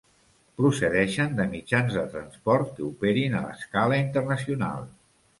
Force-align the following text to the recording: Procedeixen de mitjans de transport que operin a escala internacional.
Procedeixen 0.59 1.35
de 1.39 1.43
mitjans 1.49 1.97
de 1.97 2.05
transport 2.13 2.71
que 2.79 2.83
operin 2.87 3.35
a 3.41 3.41
escala 3.57 4.01
internacional. 4.05 4.89